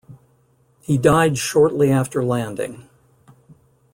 [0.79, 2.89] He died shortly after landing.